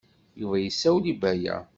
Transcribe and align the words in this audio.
Yuba 0.39 0.57
yessawel 0.59 1.05
i 1.13 1.13
Baya. 1.21 1.55